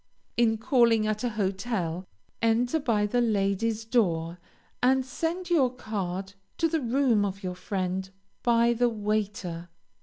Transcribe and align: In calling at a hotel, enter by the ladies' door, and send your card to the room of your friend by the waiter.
In 0.35 0.57
calling 0.57 1.05
at 1.05 1.23
a 1.23 1.29
hotel, 1.29 2.07
enter 2.41 2.79
by 2.79 3.05
the 3.05 3.21
ladies' 3.21 3.85
door, 3.85 4.39
and 4.81 5.05
send 5.05 5.51
your 5.51 5.71
card 5.75 6.33
to 6.57 6.67
the 6.67 6.81
room 6.81 7.23
of 7.23 7.43
your 7.43 7.53
friend 7.53 8.09
by 8.41 8.73
the 8.73 8.89
waiter. 8.89 9.69